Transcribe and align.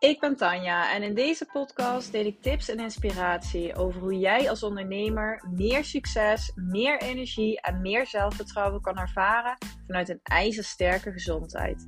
Ik 0.00 0.20
ben 0.20 0.36
Tanja 0.36 0.92
en 0.94 1.02
in 1.02 1.14
deze 1.14 1.44
podcast 1.52 2.12
deel 2.12 2.24
ik 2.24 2.42
tips 2.42 2.68
en 2.68 2.78
inspiratie 2.78 3.76
over 3.76 4.00
hoe 4.00 4.18
jij 4.18 4.50
als 4.50 4.62
ondernemer 4.62 5.44
meer 5.54 5.84
succes, 5.84 6.52
meer 6.54 7.00
energie 7.00 7.60
en 7.60 7.80
meer 7.80 8.06
zelfvertrouwen 8.06 8.80
kan 8.80 8.98
ervaren 8.98 9.56
vanuit 9.86 10.08
een 10.08 10.20
ijzersterke 10.22 11.12
gezondheid. 11.12 11.86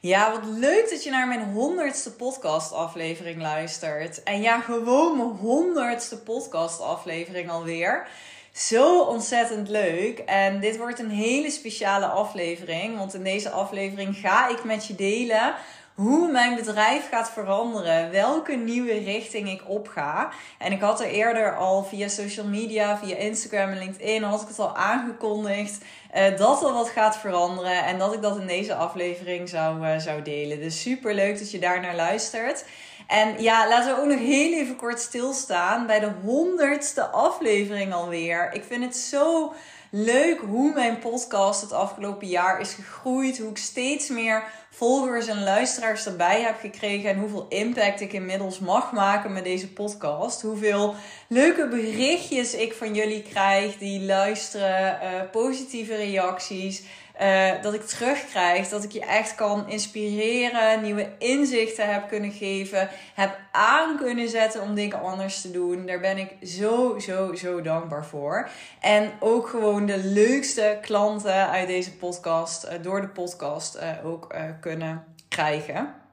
Ja, 0.00 0.32
wat 0.32 0.44
leuk 0.44 0.90
dat 0.90 1.04
je 1.04 1.10
naar 1.10 1.28
mijn 1.28 1.52
honderdste 1.52 2.14
podcastaflevering 2.14 3.40
luistert. 3.42 4.22
En 4.22 4.40
ja, 4.40 4.60
gewoon 4.60 5.16
mijn 5.16 5.28
honderdste 5.28 6.22
podcastaflevering 6.22 7.50
alweer. 7.50 8.08
Zo 8.56 9.02
ontzettend 9.02 9.68
leuk. 9.68 10.18
En 10.18 10.60
dit 10.60 10.76
wordt 10.76 10.98
een 10.98 11.10
hele 11.10 11.50
speciale 11.50 12.06
aflevering. 12.06 12.98
Want 12.98 13.14
in 13.14 13.22
deze 13.22 13.50
aflevering 13.50 14.16
ga 14.16 14.48
ik 14.48 14.64
met 14.64 14.86
je 14.86 14.94
delen 14.94 15.54
hoe 15.94 16.30
mijn 16.30 16.54
bedrijf 16.54 17.08
gaat 17.08 17.30
veranderen. 17.30 18.10
Welke 18.10 18.54
nieuwe 18.54 18.98
richting 18.98 19.48
ik 19.48 19.68
opga. 19.68 20.30
En 20.58 20.72
ik 20.72 20.80
had 20.80 21.00
er 21.00 21.06
eerder 21.06 21.56
al 21.56 21.84
via 21.84 22.08
social 22.08 22.46
media, 22.46 22.98
via 22.98 23.16
Instagram 23.16 23.70
en 23.70 23.78
LinkedIn, 23.78 24.22
had 24.22 24.42
ik 24.42 24.48
het 24.48 24.58
al 24.58 24.76
aangekondigd. 24.76 25.84
Uh, 26.16 26.36
dat 26.36 26.64
er 26.64 26.72
wat 26.72 26.88
gaat 26.88 27.16
veranderen. 27.16 27.84
En 27.84 27.98
dat 27.98 28.14
ik 28.14 28.22
dat 28.22 28.38
in 28.38 28.46
deze 28.46 28.74
aflevering 28.74 29.48
zou, 29.48 29.86
uh, 29.86 29.98
zou 29.98 30.22
delen. 30.22 30.60
Dus 30.60 30.80
super 30.80 31.14
leuk 31.14 31.38
dat 31.38 31.50
je 31.50 31.58
daar 31.58 31.80
naar 31.80 31.96
luistert. 31.96 32.64
En 33.06 33.42
ja, 33.42 33.68
laten 33.68 33.94
we 33.94 34.00
ook 34.00 34.08
nog 34.08 34.18
heel 34.18 34.52
even 34.52 34.76
kort 34.76 35.00
stilstaan 35.00 35.86
bij 35.86 36.00
de 36.00 36.10
honderdste 36.22 37.06
aflevering 37.06 37.92
alweer. 37.92 38.50
Ik 38.52 38.64
vind 38.64 38.84
het 38.84 38.96
zo 38.96 39.54
leuk 39.90 40.40
hoe 40.40 40.72
mijn 40.72 40.98
podcast 40.98 41.60
het 41.60 41.72
afgelopen 41.72 42.26
jaar 42.26 42.60
is 42.60 42.74
gegroeid. 42.74 43.38
Hoe 43.38 43.50
ik 43.50 43.56
steeds 43.56 44.08
meer 44.08 44.44
volgers 44.70 45.26
en 45.26 45.42
luisteraars 45.42 46.06
erbij 46.06 46.40
heb 46.42 46.58
gekregen. 46.60 47.10
En 47.10 47.18
hoeveel 47.18 47.46
impact 47.48 48.00
ik 48.00 48.12
inmiddels 48.12 48.58
mag 48.58 48.92
maken 48.92 49.32
met 49.32 49.44
deze 49.44 49.72
podcast. 49.72 50.42
Hoeveel 50.42 50.94
leuke 51.28 51.68
berichtjes 51.68 52.54
ik 52.54 52.72
van 52.72 52.94
jullie 52.94 53.22
krijg 53.22 53.78
die 53.78 54.00
luisteren. 54.00 54.98
Uh, 55.02 55.30
positieve 55.30 55.94
reacties. 55.94 56.82
Uh, 57.22 57.62
dat 57.62 57.74
ik 57.74 57.82
terugkrijg, 57.82 58.68
dat 58.68 58.84
ik 58.84 58.92
je 58.92 59.00
echt 59.00 59.34
kan 59.34 59.68
inspireren, 59.68 60.82
nieuwe 60.82 61.08
inzichten 61.18 61.92
heb 61.92 62.08
kunnen 62.08 62.32
geven, 62.32 62.88
heb 63.14 63.38
aan 63.52 63.96
kunnen 63.96 64.28
zetten 64.28 64.62
om 64.62 64.74
dingen 64.74 65.00
anders 65.00 65.40
te 65.40 65.50
doen. 65.50 65.86
Daar 65.86 66.00
ben 66.00 66.18
ik 66.18 66.48
zo, 66.48 66.98
zo, 66.98 67.34
zo 67.34 67.62
dankbaar 67.62 68.06
voor. 68.06 68.48
En 68.80 69.12
ook 69.20 69.48
gewoon 69.48 69.86
de 69.86 69.98
leukste 69.98 70.78
klanten 70.80 71.48
uit 71.50 71.66
deze 71.66 71.96
podcast, 71.96 72.64
uh, 72.64 72.70
door 72.82 73.00
de 73.00 73.08
podcast 73.08 73.76
uh, 73.76 74.06
ook 74.06 74.34
kunnen 74.60 75.04
krijgen. 75.28 76.05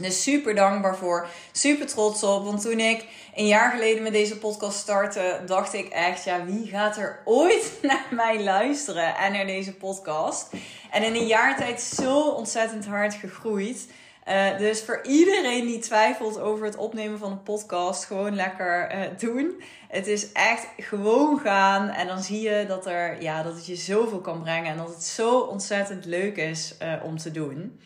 Dus 0.00 0.22
super 0.22 0.54
dankbaar 0.54 0.96
voor. 0.96 1.28
Super 1.52 1.86
trots 1.86 2.22
op. 2.22 2.44
Want 2.44 2.62
toen 2.62 2.80
ik 2.80 3.04
een 3.34 3.46
jaar 3.46 3.70
geleden 3.70 4.02
met 4.02 4.12
deze 4.12 4.38
podcast 4.38 4.78
startte, 4.78 5.40
dacht 5.46 5.74
ik 5.74 5.88
echt, 5.88 6.24
ja, 6.24 6.44
wie 6.44 6.66
gaat 6.66 6.96
er 6.96 7.20
ooit 7.24 7.72
naar 7.82 8.06
mij 8.10 8.42
luisteren 8.42 9.16
en 9.16 9.32
naar 9.32 9.46
deze 9.46 9.74
podcast? 9.74 10.50
En 10.90 11.02
in 11.02 11.14
een 11.14 11.26
jaar 11.26 11.56
tijd 11.56 11.80
zo 11.80 12.20
ontzettend 12.20 12.86
hard 12.86 13.14
gegroeid. 13.14 13.86
Uh, 14.28 14.58
dus 14.58 14.82
voor 14.82 15.00
iedereen 15.02 15.66
die 15.66 15.78
twijfelt 15.78 16.40
over 16.40 16.64
het 16.64 16.76
opnemen 16.76 17.18
van 17.18 17.30
een 17.30 17.42
podcast, 17.42 18.04
gewoon 18.04 18.34
lekker 18.34 18.94
uh, 18.94 19.00
doen. 19.18 19.62
Het 19.88 20.06
is 20.06 20.32
echt 20.32 20.66
gewoon 20.76 21.38
gaan 21.38 21.88
en 21.88 22.06
dan 22.06 22.22
zie 22.22 22.40
je 22.40 22.64
dat, 22.66 22.86
er, 22.86 23.22
ja, 23.22 23.42
dat 23.42 23.54
het 23.54 23.66
je 23.66 23.76
zoveel 23.76 24.20
kan 24.20 24.42
brengen 24.42 24.70
en 24.70 24.76
dat 24.76 24.88
het 24.88 25.04
zo 25.04 25.38
ontzettend 25.38 26.04
leuk 26.04 26.36
is 26.36 26.74
uh, 26.82 26.92
om 27.04 27.18
te 27.18 27.30
doen. 27.30 27.80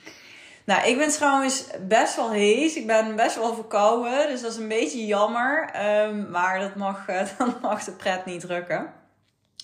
Nou, 0.65 0.89
ik 0.89 0.99
ben 0.99 1.09
trouwens 1.09 1.65
best 1.81 2.17
wel 2.17 2.31
hees. 2.31 2.77
Ik 2.77 2.87
ben 2.87 3.17
best 3.17 3.37
wel 3.37 3.55
verkouden. 3.55 4.29
Dus 4.29 4.41
dat 4.41 4.51
is 4.53 4.59
een 4.59 4.69
beetje 4.69 5.07
jammer. 5.07 5.71
Um, 6.07 6.31
maar 6.31 6.61
dat 6.61 6.75
mag, 6.75 7.07
uh, 7.09 7.21
dat 7.39 7.61
mag 7.61 7.85
de 7.85 7.93
pret 7.93 8.25
niet 8.25 8.41
drukken. 8.41 8.93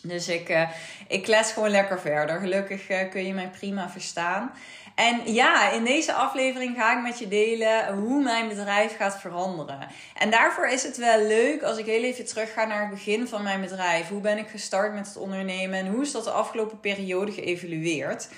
Dus 0.03 0.29
ik, 0.29 0.49
uh, 0.49 0.71
ik 1.09 1.23
kles 1.23 1.53
gewoon 1.53 1.71
lekker 1.71 2.01
verder. 2.01 2.41
Gelukkig 2.41 2.91
uh, 2.91 3.11
kun 3.11 3.27
je 3.27 3.35
mij 3.35 3.51
prima 3.59 3.91
verstaan. 3.91 4.53
En 4.95 5.33
ja, 5.33 5.71
in 5.71 5.85
deze 5.85 6.13
aflevering 6.13 6.77
ga 6.77 6.97
ik 6.97 7.03
met 7.03 7.19
je 7.19 7.29
delen 7.29 7.95
hoe 7.95 8.23
mijn 8.23 8.49
bedrijf 8.49 8.97
gaat 8.97 9.21
veranderen. 9.21 9.89
En 10.15 10.31
daarvoor 10.31 10.69
is 10.69 10.83
het 10.83 10.97
wel 10.97 11.27
leuk 11.27 11.63
als 11.63 11.79
ik 11.79 11.87
heel 11.87 12.03
even 12.03 12.25
terug 12.25 12.53
ga 12.53 12.65
naar 12.65 12.81
het 12.81 12.91
begin 12.91 13.29
van 13.29 13.43
mijn 13.43 13.61
bedrijf. 13.61 14.09
Hoe 14.09 14.21
ben 14.21 14.39
ik 14.39 14.49
gestart 14.49 14.95
met 14.95 15.07
het 15.07 15.17
ondernemen 15.17 15.79
en 15.79 15.87
hoe 15.87 16.03
is 16.03 16.13
dat 16.13 16.25
de 16.25 16.31
afgelopen 16.31 16.81
periode 16.81 17.33
geëvalueerd? 17.33 18.29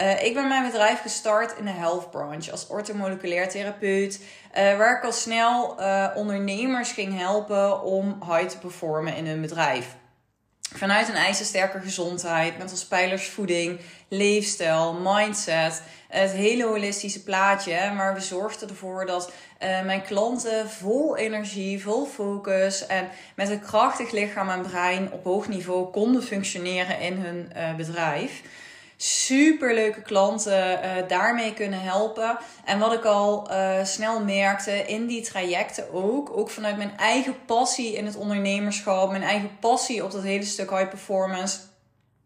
Uh, 0.00 0.24
ik 0.24 0.34
ben 0.34 0.48
mijn 0.48 0.64
bedrijf 0.64 1.00
gestart 1.00 1.58
in 1.58 1.64
de 1.64 1.70
health 1.70 2.10
branch 2.10 2.50
als 2.50 2.66
orthomoleculair 2.66 3.48
therapeut. 3.48 4.18
Uh, 4.18 4.76
waar 4.76 4.96
ik 4.96 5.04
al 5.04 5.12
snel 5.12 5.80
uh, 5.80 6.08
ondernemers 6.14 6.92
ging 6.92 7.18
helpen 7.18 7.82
om 7.82 8.22
high 8.28 8.46
te 8.46 8.58
performen 8.58 9.16
in 9.16 9.26
hun 9.26 9.40
bedrijf. 9.40 9.96
Vanuit 10.74 11.08
een 11.08 11.14
ijzersterke 11.14 11.80
gezondheid, 11.80 12.58
met 12.58 12.70
als 12.70 12.86
pijlers 12.86 13.28
voeding, 13.28 13.80
leefstijl, 14.08 14.94
mindset. 15.02 15.82
Het 16.08 16.30
hele 16.30 16.64
holistische 16.64 17.22
plaatje. 17.22 17.92
Maar 17.96 18.14
we 18.14 18.20
zorgden 18.20 18.68
ervoor 18.68 19.06
dat 19.06 19.32
mijn 19.58 20.02
klanten 20.02 20.70
vol 20.70 21.16
energie, 21.16 21.82
vol 21.82 22.06
focus 22.06 22.86
en 22.86 23.08
met 23.36 23.50
een 23.50 23.60
krachtig 23.60 24.10
lichaam 24.10 24.50
en 24.50 24.62
brein 24.62 25.12
op 25.12 25.24
hoog 25.24 25.48
niveau 25.48 25.90
konden 25.90 26.22
functioneren 26.22 27.00
in 27.00 27.16
hun 27.16 27.52
bedrijf 27.76 28.42
super 29.00 29.74
leuke 29.74 30.02
klanten 30.02 30.72
uh, 30.72 31.08
daarmee 31.08 31.54
kunnen 31.54 31.80
helpen. 31.80 32.38
En 32.64 32.78
wat 32.78 32.92
ik 32.92 33.04
al 33.04 33.50
uh, 33.50 33.84
snel 33.84 34.24
merkte 34.24 34.72
in 34.72 35.06
die 35.06 35.22
trajecten 35.22 35.92
ook, 35.92 36.36
ook 36.36 36.50
vanuit 36.50 36.76
mijn 36.76 36.96
eigen 36.96 37.34
passie 37.46 37.96
in 37.96 38.06
het 38.06 38.16
ondernemerschap, 38.16 39.10
mijn 39.10 39.22
eigen 39.22 39.50
passie 39.60 40.04
op 40.04 40.10
dat 40.10 40.22
hele 40.22 40.44
stuk 40.44 40.70
high 40.70 40.88
performance, 40.88 41.58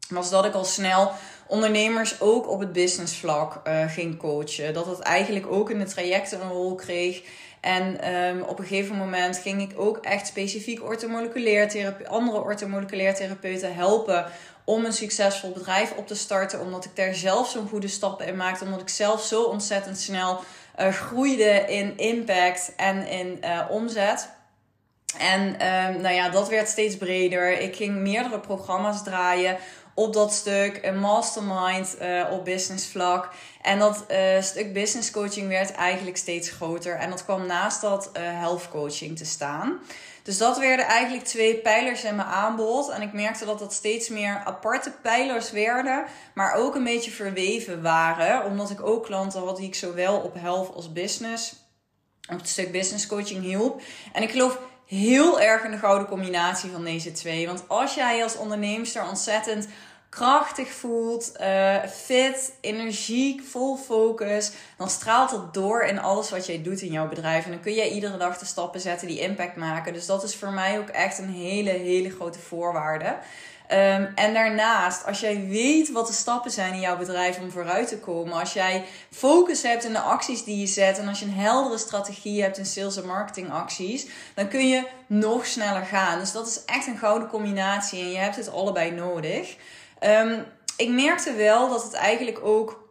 was 0.09 0.31
dat 0.31 0.45
ik 0.45 0.55
al 0.55 0.65
snel 0.65 1.11
ondernemers 1.47 2.21
ook 2.21 2.49
op 2.49 2.61
het 2.61 2.73
businessvlak 2.73 3.61
uh, 3.67 3.85
ging 3.89 4.19
coachen. 4.19 4.75
Dat 4.75 4.87
het 4.87 4.99
eigenlijk 4.99 5.47
ook 5.47 5.71
in 5.71 5.79
de 5.79 5.85
trajecten 5.85 6.41
een 6.41 6.51
rol 6.51 6.75
kreeg. 6.75 7.23
En 7.61 8.15
um, 8.15 8.43
op 8.43 8.59
een 8.59 8.67
gegeven 8.67 8.97
moment 8.97 9.39
ging 9.39 9.63
ik 9.63 9.81
ook 9.81 9.97
echt 9.97 10.27
specifiek 10.27 10.83
orthomoleculair 10.83 11.69
therapie, 11.69 12.09
andere 12.09 12.43
orthomoleculair 12.43 13.15
therapeuten 13.15 13.75
helpen 13.75 14.27
om 14.65 14.85
een 14.85 14.93
succesvol 14.93 15.51
bedrijf 15.51 15.93
op 15.93 16.07
te 16.07 16.15
starten. 16.15 16.61
Omdat 16.61 16.85
ik 16.85 16.97
daar 16.97 17.15
zelf 17.15 17.49
zo'n 17.49 17.69
goede 17.69 17.89
stappen 17.89 18.27
in 18.27 18.37
maakte. 18.37 18.65
Omdat 18.65 18.81
ik 18.81 18.89
zelf 18.89 19.23
zo 19.23 19.43
ontzettend 19.43 19.99
snel 19.99 20.41
uh, 20.81 20.89
groeide 20.89 21.65
in 21.69 21.97
impact 21.97 22.73
en 22.77 23.07
in 23.07 23.39
uh, 23.45 23.61
omzet. 23.71 24.29
En 25.19 25.41
um, 25.43 26.01
nou 26.01 26.15
ja, 26.15 26.29
dat 26.29 26.49
werd 26.49 26.69
steeds 26.69 26.97
breder. 26.97 27.61
Ik 27.61 27.77
ging 27.77 27.97
meerdere 27.97 28.41
programma's 28.41 29.03
draaien 29.03 29.57
op 29.95 30.13
dat 30.13 30.33
stuk. 30.33 30.79
Een 30.83 30.99
mastermind 30.99 31.97
uh, 32.01 32.27
op 32.31 32.45
business 32.45 32.87
vlak. 32.87 33.29
En 33.63 33.79
dat 33.79 34.05
uh, 34.11 34.43
stuk 34.43 34.73
business 34.73 35.11
coaching 35.11 35.49
werd 35.49 35.73
eigenlijk 35.73 36.17
steeds 36.17 36.51
groter. 36.51 36.95
En 36.95 37.11
dat 37.11 37.25
kwam 37.25 37.47
naast 37.47 37.81
dat 37.81 38.11
uh, 38.17 38.23
health 38.23 38.69
coaching 38.69 39.17
te 39.17 39.25
staan. 39.25 39.81
Dus 40.23 40.39
dat 40.39 40.59
werden 40.59 40.87
eigenlijk 40.87 41.25
twee 41.25 41.57
pijlers 41.57 42.05
in 42.05 42.17
mijn 42.17 42.29
aanbod. 42.29 42.89
En 42.89 43.03
ik 43.03 43.13
merkte 43.13 43.45
dat 43.45 43.59
dat 43.59 43.73
steeds 43.73 44.09
meer 44.09 44.43
aparte 44.45 44.93
pijlers 45.03 45.51
werden, 45.51 46.05
maar 46.35 46.55
ook 46.55 46.75
een 46.75 46.85
beetje 46.85 47.11
verweven 47.11 47.83
waren. 47.83 48.45
Omdat 48.45 48.71
ik 48.71 48.87
ook 48.87 49.05
klanten 49.05 49.41
had 49.41 49.57
die 49.57 49.67
ik 49.67 49.75
zowel 49.75 50.19
op 50.19 50.35
health 50.35 50.75
als 50.75 50.93
business, 50.93 51.55
op 52.31 52.39
het 52.39 52.49
stuk 52.49 52.73
business 52.73 53.07
coaching 53.07 53.43
hielp. 53.43 53.83
En 54.13 54.23
ik 54.23 54.31
geloof 54.31 54.59
heel 54.93 55.41
erg 55.41 55.65
in 55.65 55.71
de 55.71 55.79
gouden 55.79 56.09
combinatie 56.09 56.71
van 56.71 56.85
deze 56.85 57.13
twee. 57.13 57.47
Want 57.47 57.65
als 57.67 57.95
jij 57.95 58.23
als 58.23 58.37
onderneemster 58.37 59.09
ontzettend 59.09 59.69
krachtig 60.13 60.73
voelt, 60.73 61.33
uh, 61.41 61.77
fit, 61.85 62.53
energiek, 62.61 63.43
vol 63.51 63.77
focus, 63.77 64.53
dan 64.77 64.91
straalt 64.91 65.31
dat 65.31 65.55
door 65.55 65.83
in 65.83 65.99
alles 65.99 66.31
wat 66.31 66.47
jij 66.47 66.63
doet 66.63 66.81
in 66.81 66.93
jouw 66.93 67.09
bedrijf. 67.09 67.45
En 67.45 67.51
dan 67.51 67.61
kun 67.61 67.75
jij 67.75 67.91
iedere 67.91 68.17
dag 68.17 68.39
de 68.39 68.45
stappen 68.45 68.81
zetten 68.81 69.09
die 69.09 69.21
impact 69.21 69.57
maken. 69.57 69.93
Dus 69.93 70.07
dat 70.07 70.23
is 70.23 70.37
voor 70.37 70.53
mij 70.53 70.79
ook 70.79 70.89
echt 70.89 71.19
een 71.19 71.33
hele, 71.33 71.71
hele 71.71 72.11
grote 72.11 72.39
voorwaarde. 72.39 73.17
Um, 73.73 74.13
en 74.15 74.35
daarnaast, 74.35 75.07
als 75.07 75.21
jij 75.21 75.47
weet 75.49 75.93
wat 75.93 76.07
de 76.07 76.13
stappen 76.13 76.51
zijn 76.51 76.73
in 76.73 76.81
jouw 76.81 76.97
bedrijf 76.97 77.39
om 77.39 77.51
vooruit 77.51 77.89
te 77.89 77.99
komen, 77.99 78.39
als 78.39 78.53
jij 78.53 78.85
focus 79.11 79.63
hebt 79.63 79.85
in 79.85 79.93
de 79.93 80.01
acties 80.01 80.45
die 80.45 80.59
je 80.59 80.67
zet 80.67 80.99
en 80.99 81.09
als 81.09 81.19
je 81.19 81.25
een 81.25 81.33
heldere 81.33 81.79
strategie 81.79 82.43
hebt 82.43 82.59
in 82.59 82.67
sales 82.67 82.97
en 82.97 83.07
marketing 83.07 83.51
acties, 83.53 84.07
dan 84.35 84.49
kun 84.49 84.69
je 84.69 84.87
nog 85.07 85.47
sneller 85.47 85.85
gaan. 85.85 86.19
Dus 86.19 86.33
dat 86.33 86.47
is 86.47 86.65
echt 86.65 86.87
een 86.87 86.99
gouden 86.99 87.29
combinatie 87.29 88.01
en 88.01 88.11
je 88.11 88.19
hebt 88.19 88.37
het 88.37 88.53
allebei 88.53 88.91
nodig. 88.91 89.57
Um, 90.05 90.45
ik 90.77 90.89
merkte 90.89 91.33
wel 91.33 91.69
dat 91.69 91.83
het 91.83 91.93
eigenlijk 91.93 92.45
ook 92.45 92.89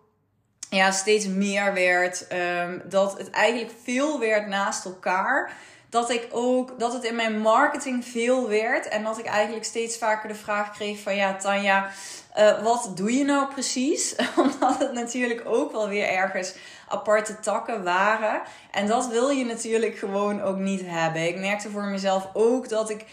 ja, 0.69 0.91
steeds 0.91 1.27
meer 1.27 1.73
werd. 1.73 2.27
Um, 2.31 2.81
dat 2.85 3.17
het 3.17 3.29
eigenlijk 3.29 3.71
veel 3.83 4.19
werd 4.19 4.47
naast 4.47 4.85
elkaar. 4.85 5.51
Dat 5.89 6.09
ik 6.09 6.27
ook, 6.31 6.79
dat 6.79 6.93
het 6.93 7.03
in 7.03 7.15
mijn 7.15 7.39
marketing 7.39 8.05
veel 8.05 8.49
werd. 8.49 8.87
En 8.87 9.03
dat 9.03 9.17
ik 9.17 9.25
eigenlijk 9.25 9.65
steeds 9.65 9.97
vaker 9.97 10.29
de 10.29 10.35
vraag 10.35 10.71
kreeg 10.71 10.99
van 10.99 11.15
ja, 11.15 11.35
Tanja, 11.35 11.89
Uh, 12.37 12.63
wat 12.63 12.91
doe 12.95 13.13
je 13.13 13.23
nou 13.23 13.47
precies? 13.53 14.15
Omdat 14.43 14.79
het 14.79 14.93
natuurlijk 14.93 15.41
ook 15.45 15.71
wel 15.71 15.87
weer 15.87 16.07
ergens 16.07 16.55
aparte 16.87 17.39
takken 17.39 17.83
waren. 17.83 18.41
En 18.71 18.87
dat 18.87 19.07
wil 19.07 19.29
je 19.29 19.45
natuurlijk 19.45 19.97
gewoon 19.97 20.41
ook 20.41 20.57
niet 20.57 20.81
hebben. 20.85 21.27
Ik 21.27 21.39
merkte 21.39 21.69
voor 21.69 21.85
mezelf 21.85 22.29
ook 22.33 22.69
dat 22.69 22.89
ik, 22.89 23.05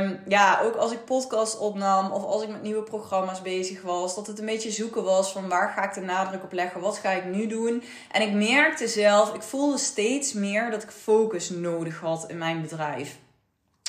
um, 0.00 0.20
ja, 0.28 0.60
ook 0.62 0.74
als 0.74 0.92
ik 0.92 1.04
podcast 1.04 1.58
opnam 1.58 2.10
of 2.10 2.24
als 2.24 2.42
ik 2.42 2.48
met 2.48 2.62
nieuwe 2.62 2.82
programma's 2.82 3.42
bezig 3.42 3.82
was, 3.82 4.14
dat 4.14 4.26
het 4.26 4.38
een 4.38 4.46
beetje 4.46 4.70
zoeken 4.70 5.04
was 5.04 5.32
van 5.32 5.48
waar 5.48 5.72
ga 5.76 5.84
ik 5.84 5.94
de 5.94 6.00
nadruk 6.00 6.42
op 6.42 6.52
leggen, 6.52 6.80
wat 6.80 6.98
ga 6.98 7.10
ik 7.10 7.24
nu 7.24 7.46
doen. 7.46 7.82
En 8.10 8.22
ik 8.22 8.32
merkte 8.32 8.88
zelf, 8.88 9.34
ik 9.34 9.42
voelde 9.42 9.78
steeds 9.78 10.32
meer 10.32 10.70
dat 10.70 10.82
ik 10.82 10.90
focus 10.90 11.50
nodig 11.50 12.00
had 12.00 12.24
in 12.28 12.38
mijn 12.38 12.60
bedrijf. 12.60 13.16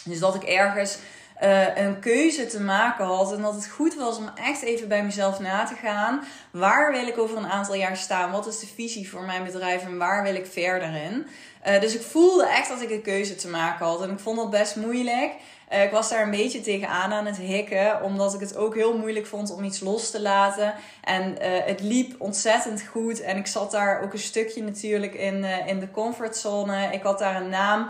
Dus 0.04 0.20
dat 0.20 0.36
ik 0.36 0.44
ergens 0.44 0.98
uh, 1.44 1.78
een 1.78 2.00
keuze 2.00 2.46
te 2.46 2.62
maken 2.62 3.06
had. 3.06 3.34
En 3.34 3.42
dat 3.42 3.54
het 3.54 3.68
goed 3.68 3.96
was 3.96 4.18
om 4.18 4.30
echt 4.36 4.62
even 4.62 4.88
bij 4.88 5.04
mezelf 5.04 5.40
na 5.40 5.64
te 5.64 5.76
gaan. 5.76 6.24
Waar 6.52 6.92
wil 6.92 7.08
ik 7.08 7.18
over 7.18 7.38
een 7.38 7.48
aantal 7.48 7.76
jaar 7.76 7.98
staan? 7.98 8.32
Wat 8.32 8.48
is 8.48 8.60
de 8.60 8.68
visie 8.76 9.10
voor 9.10 9.24
mijn 9.24 9.44
bedrijf 9.44 9.84
en 9.84 9.98
waar 9.98 10.24
wil 10.24 10.36
ik 10.36 10.46
verder 10.46 10.96
in? 10.96 11.28
Uh, 11.68 11.80
dus 11.80 11.96
ik 11.96 12.02
voelde 12.02 12.48
echt 12.48 12.70
dat 12.70 12.82
ik 12.82 12.90
een 12.90 13.02
keuze 13.02 13.36
te 13.36 13.48
maken 13.48 13.86
had. 13.86 14.02
En 14.02 14.10
ik 14.10 14.20
vond 14.20 14.38
dat 14.38 14.50
best 14.50 14.76
moeilijk. 14.76 15.32
Uh, 15.74 15.84
ik 15.84 15.92
was 15.92 16.10
daar 16.10 16.24
een 16.24 16.32
beetje 16.32 16.62
tegenaan 16.62 17.14
aan 17.14 17.26
het 17.26 17.38
hikken, 17.38 18.02
omdat 18.02 18.34
ik 18.34 18.40
het 18.40 18.56
ook 18.56 18.76
heel 18.76 18.98
moeilijk 18.98 19.26
vond 19.26 19.52
om 19.52 19.64
iets 19.64 19.80
los 19.80 20.12
te 20.12 20.22
laten. 20.22 20.74
En 21.04 21.32
uh, 21.32 21.38
het 21.66 21.82
liep 21.82 22.16
ontzettend 22.22 22.84
goed. 22.86 23.22
En 23.22 23.38
ik 23.38 23.48
zat 23.48 23.72
daar 23.72 24.02
ook 24.02 24.14
een 24.14 24.20
stukje 24.20 24.64
natuurlijk 24.64 25.14
in, 25.14 25.36
uh, 25.36 25.68
in 25.68 25.80
de 25.80 25.92
comfortzone. 25.92 26.90
Ik 26.92 27.02
had 27.02 27.20
daar 27.20 27.42
een 27.42 27.50
naam 27.50 27.90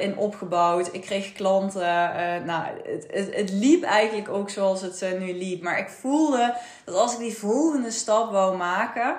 in 0.00 0.16
opgebouwd. 0.16 0.94
Ik 0.94 1.00
kreeg 1.00 1.32
klanten. 1.32 1.80
Nou, 2.44 2.64
het, 2.84 3.06
het, 3.10 3.34
het, 3.34 3.50
liep 3.50 3.82
eigenlijk 3.82 4.28
ook 4.28 4.50
zoals 4.50 4.80
het 4.80 5.18
nu 5.18 5.32
liep. 5.32 5.62
Maar 5.62 5.78
ik 5.78 5.88
voelde 5.88 6.54
dat 6.84 6.94
als 6.94 7.12
ik 7.12 7.18
die 7.18 7.38
volgende 7.38 7.90
stap 7.90 8.30
wou 8.30 8.56
maken, 8.56 9.16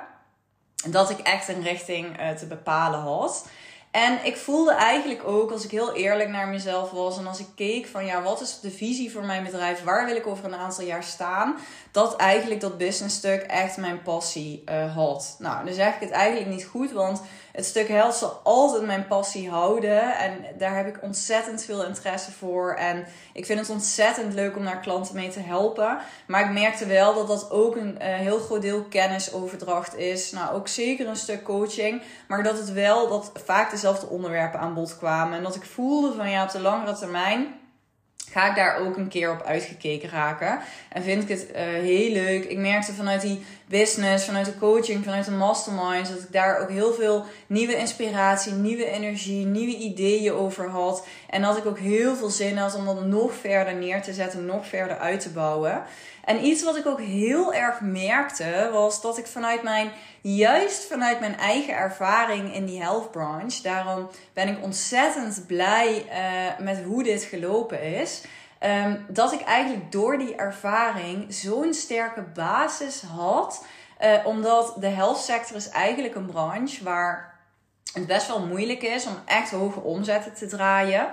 dat 0.88 1.10
ik 1.10 1.20
echt 1.20 1.48
een 1.48 1.64
richting 1.64 2.18
te 2.38 2.46
bepalen 2.46 3.00
had. 3.00 3.46
En 3.92 4.26
ik 4.26 4.38
voelde 4.38 4.74
eigenlijk 4.74 5.28
ook, 5.28 5.52
als 5.52 5.64
ik 5.64 5.72
heel 5.72 5.94
eerlijk 5.94 6.30
naar 6.30 6.48
mezelf 6.48 6.92
was 6.92 7.18
en 7.18 7.28
als 7.28 7.40
ik 7.40 7.48
keek 7.56 7.88
van 7.88 8.06
ja, 8.06 8.22
wat 8.22 8.42
is 8.42 8.60
de 8.60 8.72
visie 8.72 9.12
voor 9.12 9.26
mijn 9.26 9.44
bedrijf, 9.44 9.84
waar 9.84 10.06
wil 10.06 10.16
ik 10.16 10.28
over 10.28 10.46
een 10.46 10.56
aantal 10.56 10.86
jaar 10.86 11.04
staan, 11.04 11.58
dat 11.92 12.16
eigenlijk 12.16 12.62
dat 12.62 12.78
businessstuk 12.78 13.42
echt 13.42 13.78
mijn 13.78 14.02
passie 14.02 14.64
uh, 14.66 14.96
had. 14.96 15.36
Nou, 15.40 15.66
dan 15.66 15.74
zeg 15.74 15.96
ik 15.96 16.00
het 16.00 16.12
eigenlijk 16.12 16.50
niet 16.50 16.66
goed, 16.66 16.92
want 16.92 17.22
het 17.58 17.66
stuk 17.66 17.88
health 17.88 18.16
zal 18.16 18.40
altijd 18.44 18.86
mijn 18.86 19.08
passie 19.08 19.50
houden. 19.50 20.18
En 20.18 20.46
daar 20.58 20.76
heb 20.76 20.88
ik 20.88 21.04
ontzettend 21.04 21.64
veel 21.64 21.86
interesse 21.86 22.32
voor. 22.32 22.74
En 22.74 23.06
ik 23.34 23.46
vind 23.46 23.60
het 23.60 23.70
ontzettend 23.70 24.34
leuk 24.34 24.56
om 24.56 24.64
naar 24.64 24.80
klanten 24.80 25.16
mee 25.16 25.30
te 25.30 25.40
helpen. 25.40 25.98
Maar 26.28 26.46
ik 26.46 26.52
merkte 26.52 26.86
wel 26.86 27.14
dat 27.14 27.28
dat 27.28 27.52
ook 27.52 27.76
een 27.76 27.98
uh, 28.02 28.16
heel 28.16 28.40
groot 28.40 28.62
deel 28.62 28.84
kennisoverdracht 28.84 29.96
is. 29.96 30.32
Nou, 30.32 30.56
ook 30.56 30.68
zeker 30.68 31.08
een 31.08 31.16
stuk 31.16 31.44
coaching. 31.44 32.02
Maar 32.28 32.44
dat 32.44 32.58
het 32.58 32.74
wel 32.74 33.08
dat 33.08 33.32
vaak 33.46 33.70
dezelfde 33.82 34.08
onderwerpen 34.08 34.60
aan 34.60 34.74
bod 34.74 34.98
kwamen. 34.98 35.38
En 35.38 35.44
dat 35.44 35.56
ik 35.56 35.66
voelde 35.66 36.14
van 36.16 36.30
ja, 36.30 36.44
op 36.44 36.52
de 36.52 36.60
langere 36.60 36.94
termijn 36.96 37.48
ga 38.32 38.50
ik 38.50 38.56
daar 38.56 38.78
ook 38.78 38.98
een 38.98 39.08
keer 39.08 39.32
op 39.32 39.42
uitgekeken 39.42 40.10
raken. 40.10 40.60
En 40.90 41.04
vind 41.04 41.24
ik 41.24 41.30
het 41.30 41.48
uh, 41.50 41.56
heel 41.62 42.12
leuk. 42.12 42.46
Ik 42.46 42.58
merkte 42.58 42.94
vanuit 42.94 43.22
die 43.22 43.46
business, 43.68 44.26
vanuit 44.26 44.46
de 44.46 44.58
coaching, 44.58 45.04
vanuit 45.04 45.26
de 45.26 45.32
masterminds, 45.32 46.10
dat 46.10 46.20
ik 46.20 46.32
daar 46.32 46.60
ook 46.60 46.70
heel 46.70 46.94
veel 46.94 47.26
nieuwe 47.48 47.76
inspiratie, 47.76 48.54
nieuwe 48.54 48.86
energie, 48.86 49.46
nieuwe 49.46 49.76
ideeën 49.76 50.34
over 50.34 50.70
had. 50.70 51.08
En 51.30 51.42
dat 51.42 51.58
ik 51.58 51.66
ook 51.66 51.80
heel 51.80 52.16
veel 52.16 52.30
zin 52.30 52.58
had 52.58 52.76
om 52.76 52.86
dat 52.86 53.06
nog 53.06 53.34
verder 53.34 53.76
neer 53.76 54.02
te 54.02 54.14
zetten, 54.14 54.46
nog 54.46 54.68
verder 54.68 54.98
uit 54.98 55.20
te 55.20 55.30
bouwen. 55.30 55.84
En 56.24 56.46
iets 56.46 56.64
wat 56.64 56.78
ik 56.78 56.86
ook 56.86 57.02
heel 57.02 57.54
erg 57.54 57.82
merkte, 57.82 58.70
was 58.72 59.02
dat 59.02 59.18
ik 59.18 59.28
vanuit 59.28 59.64
mijn, 59.64 59.92
juist 60.22 60.86
vanuit 60.86 61.20
mijn 61.20 61.38
eigen 61.38 61.74
ervaring 61.74 62.54
in 62.54 62.66
die 62.66 62.82
health 62.82 63.12
branch, 63.12 63.54
daarom 63.54 64.10
ben 64.34 64.48
ik 64.48 64.64
ontzettend 64.64 65.44
blij 65.48 66.06
uh, 66.10 66.66
met 66.66 66.84
hoe 66.84 67.04
dit 67.04 67.24
gelopen 67.24 67.82
is. 67.82 68.22
Um, 68.64 69.06
dat 69.10 69.34
ik 69.34 69.42
eigenlijk 69.42 69.92
door 69.92 70.18
die 70.18 70.36
ervaring 70.36 71.34
zo'n 71.34 71.74
sterke 71.74 72.22
basis 72.22 73.02
had. 73.02 73.66
Uh, 74.02 74.26
omdat 74.26 74.74
de 74.80 74.88
health 74.88 75.18
sector 75.18 75.56
is 75.56 75.70
eigenlijk 75.70 76.16
een 76.16 76.26
branche 76.26 76.84
waar 76.84 77.40
het 77.94 78.08
best 78.08 78.28
wel 78.28 78.46
moeilijk 78.46 78.82
is 78.82 79.06
om 79.06 79.18
echt 79.26 79.52
hoge 79.52 79.80
omzetten 79.80 80.34
te 80.34 80.48
draaien. 80.48 81.10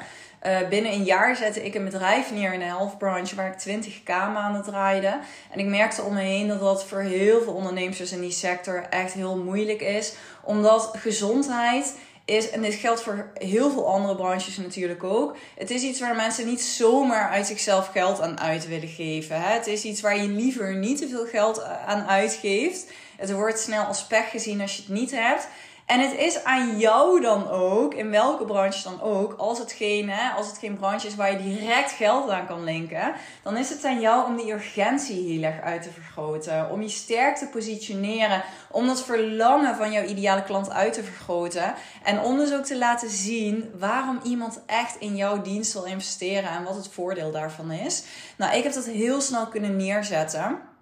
Uh, 0.46 0.68
binnen 0.68 0.92
een 0.92 1.04
jaar 1.04 1.36
zette 1.36 1.64
ik 1.64 1.74
een 1.74 1.84
bedrijf 1.84 2.32
neer 2.32 2.52
in 2.52 2.58
de 2.58 2.64
health 2.64 2.98
branche 2.98 3.36
waar 3.36 3.56
ik 3.56 3.82
20k 3.82 4.06
maanden 4.06 4.62
draaide. 4.62 5.18
En 5.50 5.58
ik 5.58 5.66
merkte 5.66 6.02
om 6.02 6.14
me 6.14 6.20
heen 6.20 6.48
dat 6.48 6.60
dat 6.60 6.84
voor 6.84 7.00
heel 7.00 7.42
veel 7.42 7.52
ondernemers 7.52 8.12
in 8.12 8.20
die 8.20 8.30
sector 8.30 8.86
echt 8.90 9.12
heel 9.12 9.36
moeilijk 9.36 9.80
is. 9.80 10.14
Omdat 10.42 10.90
gezondheid 10.96 11.96
is, 12.24 12.50
en 12.50 12.62
dit 12.62 12.74
geldt 12.74 13.02
voor 13.02 13.30
heel 13.34 13.70
veel 13.70 13.88
andere 13.88 14.16
branches 14.16 14.56
natuurlijk 14.56 15.04
ook. 15.04 15.36
Het 15.56 15.70
is 15.70 15.82
iets 15.82 16.00
waar 16.00 16.16
mensen 16.16 16.46
niet 16.46 16.62
zomaar 16.62 17.30
uit 17.30 17.46
zichzelf 17.46 17.86
geld 17.86 18.20
aan 18.20 18.40
uit 18.40 18.68
willen 18.68 18.88
geven. 18.88 19.40
Hè? 19.40 19.52
Het 19.52 19.66
is 19.66 19.84
iets 19.84 20.00
waar 20.00 20.16
je 20.16 20.28
liever 20.28 20.74
niet 20.76 20.98
te 20.98 21.08
veel 21.08 21.26
geld 21.26 21.62
aan 21.62 22.06
uitgeeft. 22.06 22.86
Het 23.16 23.32
wordt 23.32 23.58
snel 23.60 23.84
als 23.84 24.06
pech 24.06 24.30
gezien 24.30 24.60
als 24.60 24.76
je 24.76 24.82
het 24.82 24.90
niet 24.90 25.10
hebt. 25.10 25.48
En 25.86 26.00
het 26.00 26.14
is 26.14 26.44
aan 26.44 26.78
jou 26.78 27.20
dan 27.20 27.48
ook, 27.48 27.94
in 27.94 28.10
welke 28.10 28.44
branche 28.44 28.82
dan 28.82 29.00
ook, 29.00 29.34
als 29.38 29.58
het 29.58 29.72
geen, 29.72 30.10
hè, 30.10 30.30
als 30.30 30.46
het 30.46 30.58
geen 30.58 30.76
branche 30.76 31.06
is 31.06 31.14
waar 31.14 31.32
je 31.32 31.58
direct 31.58 31.92
geld 31.92 32.30
aan 32.30 32.46
kan 32.46 32.64
linken, 32.64 33.14
dan 33.42 33.56
is 33.56 33.68
het 33.68 33.84
aan 33.84 34.00
jou 34.00 34.26
om 34.26 34.36
die 34.36 34.52
urgentie 34.52 35.32
heel 35.32 35.42
erg 35.42 35.60
uit 35.60 35.82
te 35.82 35.90
vergroten. 35.90 36.70
Om 36.70 36.82
je 36.82 36.88
sterk 36.88 37.36
te 37.36 37.46
positioneren, 37.46 38.42
om 38.70 38.86
dat 38.86 39.04
verlangen 39.04 39.76
van 39.76 39.92
jouw 39.92 40.04
ideale 40.04 40.42
klant 40.42 40.70
uit 40.70 40.92
te 40.92 41.02
vergroten. 41.02 41.74
En 42.02 42.20
om 42.20 42.36
dus 42.36 42.52
ook 42.52 42.64
te 42.64 42.78
laten 42.78 43.10
zien 43.10 43.70
waarom 43.78 44.20
iemand 44.22 44.60
echt 44.66 44.96
in 44.98 45.16
jouw 45.16 45.42
dienst 45.42 45.72
wil 45.72 45.84
investeren 45.84 46.50
en 46.50 46.64
wat 46.64 46.76
het 46.76 46.88
voordeel 46.88 47.32
daarvan 47.32 47.70
is. 47.70 48.04
Nou, 48.36 48.56
ik 48.56 48.62
heb 48.62 48.72
dat 48.72 48.86
heel 48.86 49.20
snel 49.20 49.46
kunnen 49.46 49.76
neerzetten. 49.76 50.72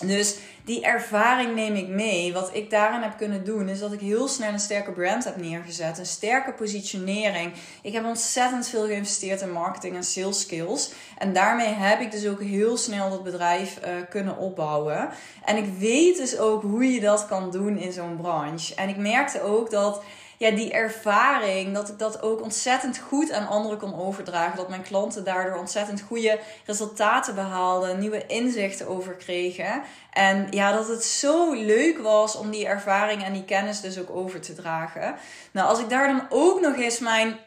Dus 0.00 0.36
die 0.64 0.84
ervaring 0.84 1.54
neem 1.54 1.74
ik 1.74 1.88
mee. 1.88 2.32
Wat 2.32 2.50
ik 2.52 2.70
daarin 2.70 3.02
heb 3.02 3.16
kunnen 3.16 3.44
doen, 3.44 3.68
is 3.68 3.78
dat 3.78 3.92
ik 3.92 4.00
heel 4.00 4.28
snel 4.28 4.52
een 4.52 4.58
sterke 4.58 4.92
brand 4.92 5.24
heb 5.24 5.36
neergezet. 5.36 5.98
Een 5.98 6.06
sterke 6.06 6.52
positionering. 6.52 7.52
Ik 7.82 7.92
heb 7.92 8.04
ontzettend 8.04 8.68
veel 8.68 8.86
geïnvesteerd 8.86 9.40
in 9.40 9.52
marketing 9.52 9.96
en 9.96 10.04
sales 10.04 10.40
skills. 10.40 10.92
En 11.18 11.32
daarmee 11.32 11.74
heb 11.74 12.00
ik 12.00 12.10
dus 12.10 12.26
ook 12.26 12.42
heel 12.42 12.76
snel 12.76 13.10
dat 13.10 13.22
bedrijf 13.22 13.78
uh, 13.78 13.90
kunnen 14.08 14.36
opbouwen. 14.36 15.08
En 15.44 15.56
ik 15.56 15.66
weet 15.78 16.16
dus 16.16 16.38
ook 16.38 16.62
hoe 16.62 16.92
je 16.92 17.00
dat 17.00 17.26
kan 17.26 17.50
doen 17.50 17.78
in 17.78 17.92
zo'n 17.92 18.16
branche. 18.16 18.74
En 18.74 18.88
ik 18.88 18.96
merkte 18.96 19.42
ook 19.42 19.70
dat 19.70 20.02
ja, 20.40 20.50
die 20.50 20.72
ervaring, 20.72 21.74
dat 21.74 21.88
ik 21.88 21.98
dat 21.98 22.22
ook 22.22 22.42
ontzettend 22.42 22.98
goed 22.98 23.32
aan 23.32 23.48
anderen 23.48 23.78
kon 23.78 23.94
overdragen. 23.94 24.56
Dat 24.56 24.68
mijn 24.68 24.82
klanten 24.82 25.24
daardoor 25.24 25.58
ontzettend 25.58 26.00
goede 26.00 26.38
resultaten 26.66 27.34
behaalden, 27.34 27.98
nieuwe 27.98 28.26
inzichten 28.26 28.88
over 28.88 29.14
kregen. 29.14 29.82
En 30.12 30.46
ja, 30.50 30.72
dat 30.72 30.88
het 30.88 31.04
zo 31.04 31.52
leuk 31.52 31.98
was 31.98 32.36
om 32.36 32.50
die 32.50 32.66
ervaring 32.66 33.24
en 33.24 33.32
die 33.32 33.44
kennis 33.44 33.80
dus 33.80 33.98
ook 33.98 34.10
over 34.10 34.40
te 34.40 34.54
dragen. 34.54 35.14
Nou, 35.50 35.68
als 35.68 35.78
ik 35.78 35.88
daar 35.88 36.06
dan 36.06 36.26
ook 36.28 36.60
nog 36.60 36.76
eens 36.76 36.98
mijn 36.98 37.38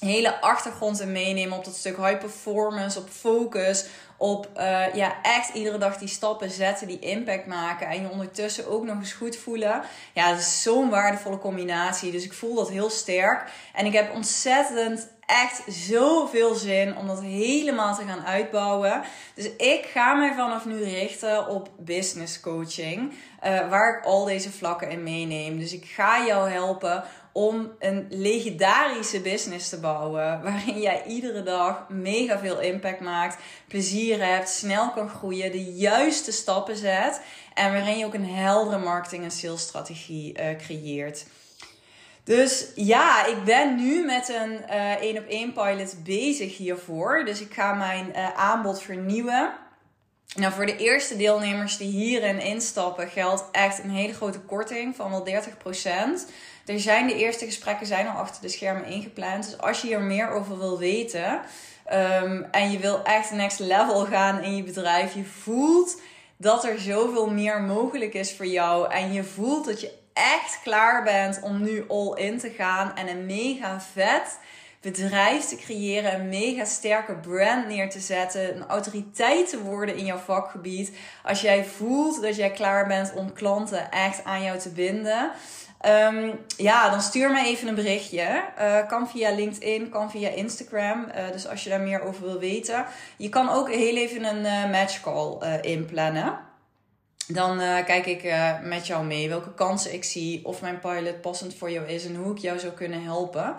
hele 0.00 0.40
achtergrond 0.40 1.00
in 1.00 1.12
meeneem 1.12 1.52
op 1.52 1.64
dat 1.64 1.74
stuk 1.74 1.96
high 1.96 2.18
performance, 2.18 2.98
op 2.98 3.08
focus, 3.08 3.86
op 4.16 4.48
uh, 4.56 4.94
ja, 4.94 5.22
echt 5.22 5.54
iedere 5.54 5.78
dag 5.78 5.96
die 5.96 6.08
stappen 6.08 6.50
zetten 6.50 6.86
die 6.86 6.98
impact 6.98 7.46
maken. 7.46 7.86
En 7.86 8.02
je 8.02 8.10
ondertussen 8.10 8.68
ook 8.68 8.84
nog 8.84 8.96
eens 8.96 9.12
goed 9.12 9.36
voelen. 9.36 9.82
Ja, 10.12 10.30
dat 10.30 10.38
is 10.38 10.62
zo'n 10.62 10.90
waardevolle 10.90 11.38
combinatie. 11.38 12.10
Dus 12.10 12.24
ik 12.24 12.32
voel 12.32 12.54
dat 12.54 12.70
heel 12.70 12.90
sterk. 12.90 13.50
En 13.74 13.86
ik 13.86 13.92
heb 13.92 14.14
ontzettend 14.14 15.08
echt 15.26 15.62
zoveel 15.66 16.54
zin 16.54 16.96
om 16.96 17.06
dat 17.06 17.20
helemaal 17.20 17.96
te 17.96 18.04
gaan 18.04 18.26
uitbouwen. 18.26 19.02
Dus 19.34 19.50
ik 19.56 19.86
ga 19.92 20.14
mij 20.14 20.34
vanaf 20.34 20.64
nu 20.64 20.84
richten 20.84 21.48
op 21.48 21.70
business 21.76 22.40
coaching. 22.40 23.12
Uh, 23.44 23.68
waar 23.68 23.98
ik 23.98 24.04
al 24.04 24.24
deze 24.24 24.50
vlakken 24.50 24.90
in 24.90 25.02
meeneem. 25.02 25.58
Dus 25.58 25.72
ik 25.72 25.84
ga 25.84 26.24
jou 26.26 26.50
helpen 26.50 27.04
om 27.38 27.72
een 27.78 28.06
legendarische 28.10 29.20
business 29.20 29.68
te 29.68 29.80
bouwen. 29.80 30.42
Waarin 30.42 30.80
jij 30.80 31.02
iedere 31.06 31.42
dag 31.42 31.88
mega 31.88 32.38
veel 32.38 32.60
impact 32.60 33.00
maakt, 33.00 33.42
plezier 33.68 34.24
hebt, 34.24 34.48
snel 34.48 34.90
kan 34.90 35.08
groeien, 35.08 35.52
de 35.52 35.64
juiste 35.64 36.32
stappen 36.32 36.76
zet. 36.76 37.20
En 37.54 37.72
waarin 37.72 37.98
je 37.98 38.04
ook 38.04 38.14
een 38.14 38.30
heldere 38.30 38.78
marketing- 38.78 39.24
en 39.24 39.30
salesstrategie 39.30 40.38
uh, 40.38 40.56
creëert. 40.56 41.26
Dus 42.24 42.66
ja, 42.74 43.26
ik 43.26 43.44
ben 43.44 43.76
nu 43.76 44.04
met 44.04 44.28
een 44.28 44.64
één 45.00 45.14
uh, 45.14 45.20
op 45.20 45.28
één 45.28 45.52
pilot 45.52 46.04
bezig 46.04 46.56
hiervoor. 46.56 47.24
Dus 47.24 47.40
ik 47.40 47.54
ga 47.54 47.74
mijn 47.74 48.12
uh, 48.16 48.34
aanbod 48.34 48.82
vernieuwen. 48.82 49.52
Nou, 50.36 50.52
voor 50.52 50.66
de 50.66 50.76
eerste 50.76 51.16
deelnemers 51.16 51.76
die 51.76 51.90
hierin 51.90 52.40
instappen, 52.40 53.08
geldt 53.08 53.44
echt 53.52 53.78
een 53.78 53.90
hele 53.90 54.14
grote 54.14 54.40
korting 54.40 54.96
van 54.96 55.10
wel 55.10 55.26
30%. 55.26 55.30
Er 56.66 56.80
zijn 56.80 57.06
de 57.06 57.16
eerste 57.16 57.44
gesprekken 57.44 57.86
zijn 57.86 58.08
al 58.08 58.16
achter 58.16 58.42
de 58.42 58.48
schermen 58.48 58.84
ingepland. 58.84 59.44
Dus 59.44 59.58
als 59.58 59.80
je 59.80 59.86
hier 59.86 60.00
meer 60.00 60.30
over 60.30 60.58
wil 60.58 60.78
weten 60.78 61.40
um, 61.92 62.46
en 62.50 62.70
je 62.70 62.78
wil 62.78 63.02
echt 63.02 63.30
next 63.30 63.58
level 63.58 64.04
gaan 64.04 64.42
in 64.42 64.56
je 64.56 64.62
bedrijf, 64.62 65.14
je 65.14 65.24
voelt 65.24 66.00
dat 66.36 66.64
er 66.64 66.78
zoveel 66.78 67.30
meer 67.30 67.60
mogelijk 67.60 68.14
is 68.14 68.36
voor 68.36 68.46
jou 68.46 68.92
en 68.92 69.12
je 69.12 69.24
voelt 69.24 69.64
dat 69.64 69.80
je 69.80 69.92
echt 70.12 70.60
klaar 70.62 71.02
bent 71.02 71.40
om 71.42 71.62
nu 71.62 71.84
all 71.88 72.12
in 72.14 72.38
te 72.38 72.50
gaan 72.50 72.96
en 72.96 73.08
een 73.08 73.26
mega 73.26 73.80
vet 73.80 74.38
bedrijf 74.80 75.44
te 75.44 75.56
creëren, 75.56 76.14
een 76.14 76.28
mega 76.28 76.64
sterke 76.64 77.14
brand 77.14 77.66
neer 77.68 77.90
te 77.90 78.00
zetten, 78.00 78.56
een 78.56 78.66
autoriteit 78.66 79.48
te 79.48 79.62
worden 79.62 79.96
in 79.96 80.04
jouw 80.04 80.18
vakgebied. 80.18 80.92
Als 81.24 81.40
jij 81.40 81.64
voelt 81.64 82.22
dat 82.22 82.36
jij 82.36 82.50
klaar 82.50 82.86
bent 82.86 83.12
om 83.14 83.32
klanten 83.32 83.90
echt 83.90 84.24
aan 84.24 84.42
jou 84.42 84.58
te 84.58 84.70
binden. 84.70 85.30
Ehm, 85.80 86.30
ja, 86.56 86.90
dan 86.90 87.00
stuur 87.00 87.30
me 87.30 87.44
even 87.44 87.68
een 87.68 87.74
berichtje. 87.74 88.44
Uh, 88.58 88.86
kan 88.86 89.08
via 89.08 89.30
LinkedIn, 89.30 89.88
kan 89.88 90.10
via 90.10 90.28
Instagram. 90.28 91.06
Uh, 91.16 91.32
dus 91.32 91.48
als 91.48 91.64
je 91.64 91.70
daar 91.70 91.80
meer 91.80 92.02
over 92.02 92.24
wil 92.24 92.38
weten. 92.38 92.84
Je 93.16 93.28
kan 93.28 93.48
ook 93.50 93.70
heel 93.70 93.96
even 93.96 94.24
een 94.24 94.44
uh, 94.44 94.70
matchcall 94.70 95.60
inplannen. 95.60 96.38
Dan 97.26 97.58
kijk 97.84 98.06
ik 98.06 98.34
met 98.62 98.86
jou 98.86 99.04
mee 99.04 99.28
welke 99.28 99.54
kansen 99.54 99.94
ik 99.94 100.04
zie, 100.04 100.44
of 100.44 100.60
mijn 100.60 100.78
pilot 100.78 101.20
passend 101.20 101.54
voor 101.54 101.70
jou 101.70 101.86
is 101.86 102.06
en 102.06 102.14
hoe 102.14 102.32
ik 102.32 102.38
jou 102.38 102.58
zou 102.58 102.72
kunnen 102.72 103.02
helpen. 103.02 103.56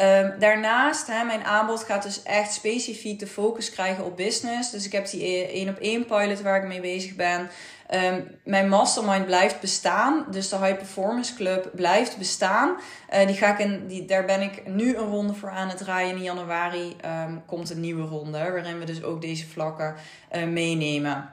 Um, 0.00 0.34
daarnaast, 0.38 1.06
hè, 1.06 1.24
mijn 1.24 1.44
aanbod 1.44 1.82
gaat 1.82 2.02
dus 2.02 2.22
echt 2.22 2.52
specifiek 2.52 3.18
de 3.18 3.26
focus 3.26 3.70
krijgen 3.70 4.04
op 4.04 4.16
business. 4.16 4.70
Dus 4.70 4.86
ik 4.86 4.92
heb 4.92 5.10
die 5.10 5.46
één 5.46 5.68
op 5.68 5.78
één 5.78 6.06
pilot 6.06 6.42
waar 6.42 6.56
ik 6.56 6.68
mee 6.68 6.80
bezig 6.80 7.14
ben. 7.14 7.50
Um, 7.94 8.38
mijn 8.44 8.68
mastermind 8.68 9.26
blijft 9.26 9.60
bestaan. 9.60 10.26
Dus 10.30 10.48
de 10.48 10.56
High 10.56 10.76
Performance 10.76 11.34
Club 11.34 11.70
blijft 11.74 12.18
bestaan. 12.18 12.76
Uh, 13.14 13.26
die 13.26 13.36
ga 13.36 13.52
ik 13.52 13.58
in, 13.58 13.86
die, 13.86 14.04
daar 14.04 14.24
ben 14.24 14.40
ik 14.40 14.66
nu 14.66 14.96
een 14.96 15.08
ronde 15.08 15.34
voor 15.34 15.50
aan 15.50 15.68
het 15.68 15.78
draaien. 15.78 16.16
In 16.16 16.22
januari 16.22 16.96
um, 17.26 17.42
komt 17.46 17.70
een 17.70 17.80
nieuwe 17.80 18.06
ronde. 18.06 18.38
Waarin 18.38 18.78
we 18.78 18.84
dus 18.84 19.02
ook 19.02 19.20
deze 19.20 19.46
vlakken 19.46 19.94
uh, 20.32 20.44
meenemen. 20.44 21.30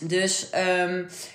Dus 0.00 0.50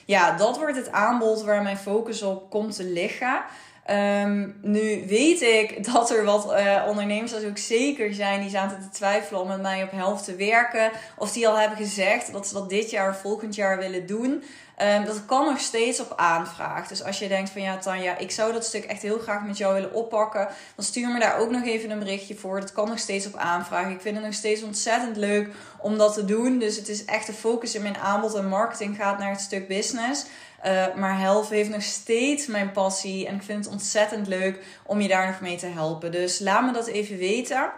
ja, 0.06 0.38
dat 0.38 0.58
wordt 0.58 0.76
het 0.76 0.92
aanbod 0.92 1.44
waar 1.44 1.62
mijn 1.62 1.78
focus 1.78 2.22
op 2.22 2.50
komt 2.50 2.76
te 2.76 2.84
liggen. 2.84 3.42
Um, 3.90 4.56
nu 4.62 5.04
weet 5.08 5.42
ik 5.42 5.86
dat 5.94 6.12
er 6.12 6.24
wat 6.24 6.52
uh, 6.52 6.84
ondernemers 6.88 7.32
dat 7.32 7.46
ook 7.46 7.58
zeker 7.58 8.14
zijn 8.14 8.42
die 8.42 8.50
zaten 8.50 8.80
te 8.80 8.90
twijfelen 8.90 9.42
om 9.42 9.48
met 9.48 9.62
mij 9.62 9.84
op 9.84 9.92
helft 9.92 10.26
te 10.26 10.36
werken. 10.36 10.92
Of 11.18 11.32
die 11.32 11.48
al 11.48 11.58
hebben 11.58 11.78
gezegd 11.78 12.32
dat 12.32 12.48
ze 12.48 12.54
dat 12.54 12.70
dit 12.70 12.90
jaar 12.90 13.10
of 13.10 13.22
volgend 13.22 13.56
jaar 13.56 13.78
willen 13.78 14.06
doen. 14.06 14.44
Um, 14.84 15.06
dat 15.06 15.26
kan 15.26 15.46
nog 15.46 15.60
steeds 15.60 16.00
op 16.00 16.14
aanvraag. 16.16 16.88
Dus 16.88 17.04
als 17.04 17.20
je 17.20 17.28
denkt 17.28 17.50
van 17.50 17.62
ja 17.62 17.78
Tanja, 17.78 18.18
ik 18.18 18.32
zou 18.32 18.54
dat 18.54 18.66
stuk 18.66 18.84
echt 18.84 19.02
heel 19.02 19.20
graag 19.20 19.46
met 19.46 19.58
jou 19.58 19.74
willen 19.74 19.94
oppakken. 19.94 20.48
Dan 20.76 20.86
stuur 20.86 21.08
me 21.08 21.20
daar 21.20 21.38
ook 21.38 21.52
nog 21.52 21.64
even 21.64 21.90
een 21.90 22.00
berichtje 22.00 22.36
voor. 22.36 22.60
Dat 22.60 22.72
kan 22.74 22.88
nog 22.88 23.00
steeds 23.00 23.26
op 23.26 23.36
aanvraag. 23.36 23.90
Ik 23.90 24.02
vind 24.02 24.16
het 24.16 24.26
nog 24.26 24.34
steeds 24.34 24.64
ontzettend 24.64 25.18
leuk 25.18 25.50
om 25.80 25.98
dat 25.98 26.14
te 26.14 26.26
doen. 26.26 26.60
Dus 26.60 26.76
het 26.76 26.90
is 26.90 27.06
echt 27.06 27.28
de 27.28 27.34
focus 27.34 27.76
in 27.76 27.82
mijn 27.82 27.98
aanbod 27.98 28.36
en 28.36 28.48
marketing 28.48 28.96
gaat 28.96 29.20
naar 29.20 29.32
het 29.32 29.42
stuk 29.42 29.68
business. 29.68 30.26
Uh, 30.66 30.96
maar 30.96 31.20
health 31.20 31.50
heeft 31.50 31.70
nog 31.70 31.84
steeds 31.84 32.48
mijn 32.48 32.72
passie. 32.72 33.28
En 33.28 33.36
ik 33.36 33.44
vind 33.44 33.66
het 33.66 33.74
ontzettend 33.74 34.28
leuk 34.28 34.60
om 34.86 35.02
je 35.02 35.08
daar 35.08 35.28
nog 35.28 35.42
mee 35.42 35.58
te 35.58 35.66
helpen. 35.66 36.12
Dus 36.12 36.40
laat 36.40 36.66
me 36.66 36.72
dat 36.72 36.88
even 36.88 37.18
weten. 37.18 37.72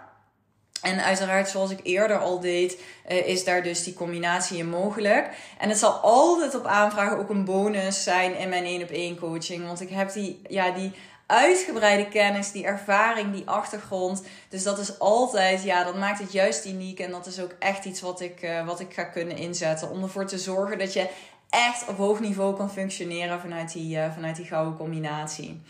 En 0.81 1.03
uiteraard, 1.03 1.49
zoals 1.49 1.71
ik 1.71 1.79
eerder 1.83 2.17
al 2.17 2.39
deed, 2.39 2.81
uh, 3.09 3.27
is 3.27 3.43
daar 3.43 3.63
dus 3.63 3.83
die 3.83 3.93
combinatie 3.93 4.57
in 4.57 4.69
mogelijk. 4.69 5.29
En 5.57 5.69
het 5.69 5.77
zal 5.77 5.91
altijd 5.91 6.55
op 6.55 6.65
aanvraag 6.65 7.17
ook 7.17 7.29
een 7.29 7.45
bonus 7.45 8.03
zijn 8.03 8.37
in 8.37 8.49
mijn 8.49 8.65
1 8.65 8.83
op 8.83 8.89
1 8.89 9.19
coaching. 9.19 9.65
Want 9.65 9.81
ik 9.81 9.89
heb 9.89 10.13
die, 10.13 10.41
ja, 10.47 10.71
die 10.71 10.91
uitgebreide 11.29 12.07
kennis, 12.07 12.51
die 12.51 12.65
ervaring, 12.65 13.33
die 13.33 13.49
achtergrond. 13.49 14.23
Dus 14.49 14.63
dat 14.63 14.77
is 14.77 14.99
altijd, 14.99 15.63
ja, 15.63 15.83
dat 15.83 15.97
maakt 15.97 16.19
het 16.19 16.31
juist 16.31 16.65
uniek. 16.65 16.99
En 16.99 17.11
dat 17.11 17.25
is 17.25 17.39
ook 17.39 17.55
echt 17.59 17.85
iets 17.85 18.01
wat 18.01 18.21
ik, 18.21 18.43
uh, 18.43 18.65
wat 18.65 18.79
ik 18.79 18.93
ga 18.93 19.03
kunnen 19.03 19.37
inzetten. 19.37 19.89
Om 19.89 20.03
ervoor 20.03 20.25
te 20.25 20.37
zorgen 20.37 20.77
dat 20.77 20.93
je 20.93 21.07
echt 21.49 21.87
op 21.87 21.97
hoog 21.97 22.19
niveau 22.19 22.55
kan 22.55 22.71
functioneren 22.71 23.39
vanuit 23.39 23.73
die, 23.73 23.97
uh, 23.97 24.13
vanuit 24.13 24.35
die 24.35 24.45
gouden 24.45 24.77
combinatie. 24.77 25.61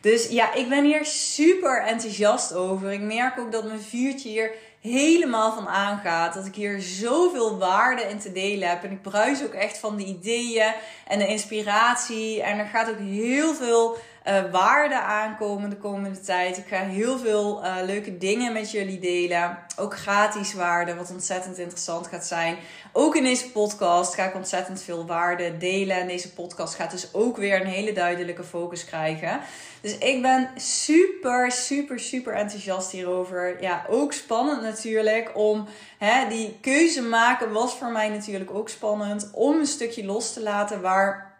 Dus 0.00 0.28
ja, 0.28 0.54
ik 0.54 0.68
ben 0.68 0.84
hier 0.84 1.04
super 1.04 1.82
enthousiast 1.82 2.54
over. 2.54 2.92
Ik 2.92 3.00
merk 3.00 3.38
ook 3.38 3.52
dat 3.52 3.64
mijn 3.66 3.80
vuurtje 3.80 4.28
hier 4.28 4.52
helemaal 4.80 5.52
van 5.52 5.68
aangaat. 5.68 6.34
Dat 6.34 6.46
ik 6.46 6.54
hier 6.54 6.80
zoveel 6.80 7.58
waarde 7.58 8.02
in 8.02 8.18
te 8.18 8.32
delen 8.32 8.68
heb. 8.68 8.84
En 8.84 8.90
ik 8.90 9.02
bruis 9.02 9.44
ook 9.44 9.52
echt 9.52 9.78
van 9.78 9.96
de 9.96 10.04
ideeën 10.04 10.72
en 11.08 11.18
de 11.18 11.26
inspiratie. 11.26 12.42
En 12.42 12.58
er 12.58 12.66
gaat 12.66 12.90
ook 12.90 12.98
heel 12.98 13.54
veel 13.54 13.96
uh, 14.26 14.50
waarde 14.50 15.00
aankomen 15.00 15.70
de 15.70 15.76
komende 15.76 16.20
tijd. 16.20 16.56
Ik 16.56 16.66
ga 16.66 16.76
heel 16.76 17.18
veel 17.18 17.64
uh, 17.64 17.76
leuke 17.84 18.18
dingen 18.18 18.52
met 18.52 18.70
jullie 18.70 18.98
delen. 18.98 19.58
Ook 19.76 19.96
gratis 19.96 20.54
waarde, 20.54 20.94
wat 20.94 21.10
ontzettend 21.10 21.58
interessant 21.58 22.06
gaat 22.06 22.26
zijn. 22.26 22.56
Ook 22.92 23.16
in 23.16 23.24
deze 23.24 23.50
podcast 23.50 24.14
ga 24.14 24.24
ik 24.24 24.34
ontzettend 24.34 24.82
veel 24.82 25.06
waarde 25.06 25.56
delen. 25.56 25.96
En 25.96 26.06
deze 26.06 26.32
podcast 26.32 26.74
gaat 26.74 26.90
dus 26.90 27.14
ook 27.14 27.36
weer 27.36 27.60
een 27.60 27.66
hele 27.66 27.92
duidelijke 27.92 28.44
focus 28.44 28.84
krijgen. 28.84 29.40
Dus 29.80 29.98
ik 29.98 30.22
ben 30.22 30.48
super, 30.56 31.52
super, 31.52 31.98
super 31.98 32.34
enthousiast 32.34 32.90
hierover. 32.90 33.62
Ja, 33.62 33.86
ook 33.88 34.12
spannend 34.12 34.62
natuurlijk 34.62 35.30
om 35.34 35.66
hè, 35.98 36.28
die 36.28 36.58
keuze 36.60 37.02
maken 37.02 37.52
was 37.52 37.74
voor 37.74 37.90
mij 37.90 38.08
natuurlijk 38.08 38.54
ook 38.54 38.68
spannend. 38.68 39.30
Om 39.32 39.58
een 39.58 39.66
stukje 39.66 40.04
los 40.04 40.32
te 40.32 40.42
laten 40.42 40.80
waar 40.80 41.32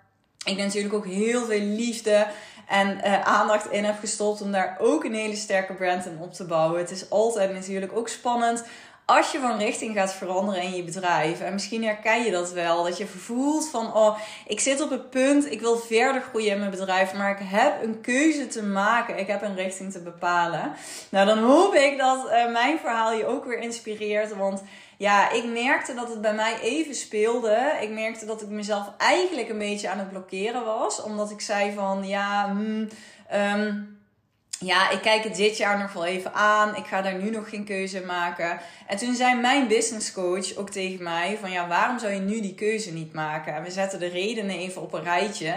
ik 0.44 0.56
natuurlijk 0.56 0.94
ook 0.94 1.06
heel 1.06 1.44
veel 1.44 1.60
liefde 1.60 2.26
en 2.66 3.00
uh, 3.04 3.22
aandacht 3.22 3.70
in 3.70 3.84
heb 3.84 3.98
gestopt 3.98 4.40
om 4.40 4.52
daar 4.52 4.76
ook 4.80 5.04
een 5.04 5.14
hele 5.14 5.36
sterke 5.36 5.74
brand 5.74 6.06
in 6.06 6.18
op 6.20 6.32
te 6.32 6.44
bouwen. 6.44 6.78
Het 6.78 6.90
is 6.90 7.10
altijd 7.10 7.52
natuurlijk 7.52 7.96
ook 7.96 8.08
spannend 8.08 8.64
als 9.04 9.32
je 9.32 9.38
van 9.38 9.58
richting 9.58 9.94
gaat 9.94 10.14
veranderen 10.14 10.62
in 10.62 10.74
je 10.74 10.82
bedrijf. 10.82 11.40
En 11.40 11.52
misschien 11.52 11.84
herken 11.84 12.24
je 12.24 12.30
dat 12.30 12.52
wel. 12.52 12.84
Dat 12.84 12.98
je 12.98 13.06
voelt 13.06 13.68
van, 13.68 13.94
oh, 13.94 14.18
ik 14.46 14.60
zit 14.60 14.80
op 14.80 14.90
het 14.90 15.10
punt, 15.10 15.50
ik 15.50 15.60
wil 15.60 15.76
verder 15.76 16.22
groeien 16.22 16.52
in 16.52 16.58
mijn 16.58 16.70
bedrijf. 16.70 17.14
Maar 17.14 17.30
ik 17.30 17.46
heb 17.48 17.82
een 17.82 18.00
keuze 18.00 18.46
te 18.46 18.62
maken. 18.62 19.18
Ik 19.18 19.26
heb 19.26 19.42
een 19.42 19.56
richting 19.56 19.92
te 19.92 20.02
bepalen. 20.02 20.72
Nou, 21.10 21.26
dan 21.26 21.38
hoop 21.38 21.74
ik 21.74 21.98
dat 21.98 22.26
uh, 22.26 22.52
mijn 22.52 22.78
verhaal 22.78 23.12
je 23.12 23.26
ook 23.26 23.44
weer 23.44 23.58
inspireert. 23.58 24.36
Want 24.36 24.62
ja, 24.96 25.30
ik 25.30 25.44
merkte 25.44 25.94
dat 25.94 26.08
het 26.08 26.20
bij 26.20 26.34
mij 26.34 26.60
even 26.60 26.94
speelde. 26.94 27.76
Ik 27.80 27.90
merkte 27.90 28.26
dat 28.26 28.42
ik 28.42 28.48
mezelf 28.48 28.90
eigenlijk 28.98 29.48
een 29.48 29.58
beetje 29.58 29.88
aan 29.88 29.98
het 29.98 30.10
blokkeren 30.10 30.64
was. 30.64 31.02
Omdat 31.02 31.30
ik 31.30 31.40
zei 31.40 31.74
van, 31.74 32.08
ja, 32.08 32.48
hmm, 32.50 32.88
um, 33.34 34.00
ja, 34.62 34.90
ik 34.90 35.00
kijk 35.00 35.24
het 35.24 35.34
dit 35.34 35.56
jaar 35.56 35.78
nog 35.78 35.92
wel 35.92 36.04
even 36.04 36.34
aan. 36.34 36.76
Ik 36.76 36.86
ga 36.86 37.02
daar 37.02 37.14
nu 37.14 37.30
nog 37.30 37.48
geen 37.48 37.64
keuze 37.64 38.00
maken. 38.00 38.60
En 38.86 38.96
toen 38.96 39.14
zei 39.14 39.40
mijn 39.40 39.68
business 39.68 40.12
coach 40.12 40.56
ook 40.56 40.70
tegen 40.70 41.02
mij 41.02 41.38
van 41.40 41.50
ja, 41.50 41.68
waarom 41.68 41.98
zou 41.98 42.12
je 42.12 42.20
nu 42.20 42.40
die 42.40 42.54
keuze 42.54 42.92
niet 42.92 43.12
maken? 43.12 43.54
En 43.54 43.62
we 43.62 43.70
zetten 43.70 43.98
de 43.98 44.08
redenen 44.08 44.56
even 44.56 44.82
op 44.82 44.92
een 44.92 45.02
rijtje. 45.02 45.54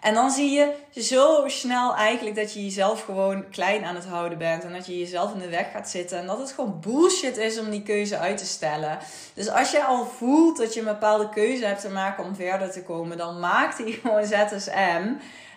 En 0.00 0.14
dan 0.14 0.30
zie 0.30 0.50
je 0.50 0.74
zo 1.02 1.44
snel 1.46 1.94
eigenlijk 1.94 2.36
dat 2.36 2.52
je 2.52 2.64
jezelf 2.64 3.04
gewoon 3.04 3.48
klein 3.50 3.84
aan 3.84 3.94
het 3.94 4.06
houden 4.06 4.38
bent. 4.38 4.64
En 4.64 4.72
dat 4.72 4.86
je 4.86 4.98
jezelf 4.98 5.32
in 5.32 5.38
de 5.38 5.48
weg 5.48 5.70
gaat 5.72 5.90
zitten. 5.90 6.18
En 6.18 6.26
dat 6.26 6.38
het 6.38 6.52
gewoon 6.52 6.80
bullshit 6.80 7.36
is 7.36 7.58
om 7.58 7.70
die 7.70 7.82
keuze 7.82 8.18
uit 8.18 8.38
te 8.38 8.46
stellen. 8.46 8.98
Dus 9.34 9.48
als 9.48 9.70
je 9.70 9.84
al 9.84 10.06
voelt 10.06 10.56
dat 10.56 10.74
je 10.74 10.80
een 10.80 10.86
bepaalde 10.86 11.28
keuze 11.28 11.64
hebt 11.64 11.80
te 11.80 11.90
maken 11.90 12.24
om 12.24 12.34
verder 12.34 12.70
te 12.70 12.82
komen, 12.82 13.16
dan 13.16 13.40
maak 13.40 13.76
die 13.76 13.92
gewoon 14.02 14.24
ZSM. 14.26 15.12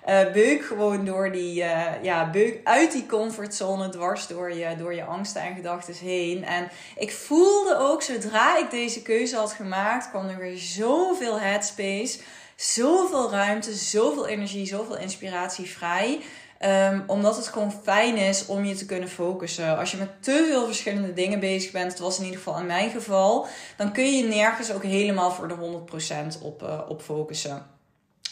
Uh, 0.10 0.31
beuk 0.31 0.65
gewoon 0.65 1.05
door 1.05 1.31
die, 1.31 1.63
uh, 1.63 2.03
ja, 2.03 2.29
beuk 2.29 2.60
uit 2.63 2.91
die 2.91 3.05
comfortzone 3.05 3.89
dwars 3.89 4.27
door 4.27 4.53
je, 4.53 4.75
door 4.77 4.93
je 4.93 5.03
angsten 5.03 5.41
en 5.41 5.55
gedachten 5.55 5.93
heen. 5.93 6.46
En 6.46 6.70
ik 6.96 7.12
voelde 7.12 7.77
ook, 7.77 8.01
zodra 8.01 8.58
ik 8.58 8.72
deze 8.72 9.01
keuze 9.01 9.36
had 9.36 9.51
gemaakt, 9.51 10.10
kwam 10.10 10.27
er 10.27 10.38
weer 10.38 10.58
zoveel 10.58 11.39
headspace, 11.39 12.20
zoveel 12.55 13.31
ruimte, 13.31 13.74
zoveel 13.74 14.27
energie, 14.27 14.65
zoveel 14.65 14.98
inspiratie 14.98 15.65
vrij. 15.65 16.22
Um, 16.65 17.03
omdat 17.08 17.36
het 17.36 17.48
gewoon 17.48 17.74
fijn 17.84 18.17
is 18.17 18.46
om 18.46 18.65
je 18.65 18.75
te 18.75 18.86
kunnen 18.86 19.10
focussen. 19.10 19.77
Als 19.77 19.91
je 19.91 19.98
met 19.98 20.24
te 20.24 20.46
veel 20.50 20.65
verschillende 20.65 21.13
dingen 21.13 21.39
bezig 21.39 21.72
bent, 21.72 21.91
dat 21.91 22.00
was 22.00 22.17
in 22.17 22.24
ieder 22.24 22.39
geval 22.39 22.60
in 22.60 22.65
mijn 22.65 22.89
geval, 22.89 23.48
dan 23.77 23.91
kun 23.91 24.17
je 24.17 24.24
nergens 24.24 24.74
ook 24.74 24.84
helemaal 24.84 25.31
voor 25.31 25.48
de 25.48 25.55
100% 25.55 26.41
op, 26.41 26.63
uh, 26.63 26.79
op 26.88 27.01
focussen. 27.01 27.65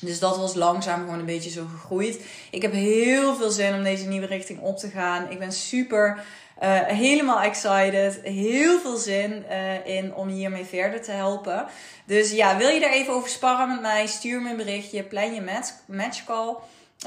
Dus 0.01 0.19
dat 0.19 0.37
was 0.37 0.53
langzaam 0.53 0.99
gewoon 0.99 1.19
een 1.19 1.25
beetje 1.25 1.49
zo 1.49 1.65
gegroeid. 1.71 2.19
Ik 2.51 2.61
heb 2.61 2.71
heel 2.71 3.35
veel 3.35 3.51
zin 3.51 3.73
om 3.73 3.83
deze 3.83 4.07
nieuwe 4.07 4.25
richting 4.25 4.59
op 4.59 4.77
te 4.77 4.89
gaan. 4.89 5.31
Ik 5.31 5.39
ben 5.39 5.51
super 5.51 6.23
uh, 6.63 6.81
helemaal 6.81 7.41
excited. 7.41 8.19
Heel 8.23 8.79
veel 8.79 8.97
zin 8.97 9.45
uh, 9.49 9.95
in 9.95 10.15
om 10.15 10.27
hiermee 10.27 10.65
verder 10.65 11.01
te 11.01 11.11
helpen. 11.11 11.65
Dus 12.05 12.31
ja, 12.31 12.57
wil 12.57 12.69
je 12.69 12.79
daar 12.79 12.91
even 12.91 13.13
over 13.13 13.29
sparren 13.29 13.67
met 13.67 13.81
mij? 13.81 14.07
Stuur 14.07 14.41
me 14.41 14.49
een 14.49 14.57
berichtje. 14.57 15.03
Plan 15.03 15.33
je 15.33 15.41
match, 15.41 15.71
matchcall. 15.85 16.55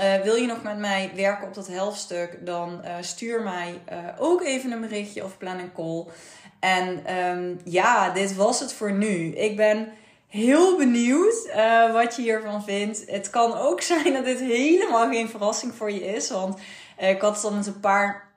Uh, 0.01 0.15
wil 0.23 0.35
je 0.35 0.47
nog 0.47 0.63
met 0.63 0.79
mij 0.79 1.11
werken 1.15 1.47
op 1.47 1.55
dat 1.55 1.67
helftstuk? 1.67 2.39
Dan 2.47 2.85
stuur 3.01 3.43
mij 3.43 3.81
ook 4.19 4.43
even 4.43 4.73
een 4.73 4.81
berichtje 4.81 5.25
of 5.25 5.39
plan 5.39 5.59
een 5.59 5.73
call. 5.73 6.05
En 6.61 7.17
um, 7.17 7.61
ja, 7.65 8.11
dit 8.11 8.35
was 8.35 8.61
het 8.61 8.73
voor 8.73 8.93
nu. 8.93 9.35
Ik 9.35 9.57
ben 9.57 9.89
heel 10.33 10.77
benieuwd 10.77 11.47
uh, 11.47 11.93
wat 11.93 12.17
je 12.17 12.23
hiervan 12.23 12.65
vindt. 12.65 13.03
Het 13.07 13.31
kan 13.31 13.57
ook 13.59 13.81
zijn 13.81 14.13
dat 14.13 14.25
dit 14.25 14.41
helemaal 14.41 15.11
geen 15.11 15.29
verrassing 15.29 15.75
voor 15.75 15.91
je 15.91 16.05
is. 16.05 16.31
Want 16.31 16.59
uh, 17.01 17.11
ik 17.11 17.21
had 17.21 17.35
het 17.35 17.45
al 17.45 17.53
met 17.53 17.67
een 17.67 17.81
paar 17.81 18.32